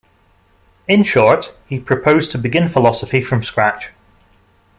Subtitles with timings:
[0.87, 3.91] In short, he proposed to begin philosophy from scratch.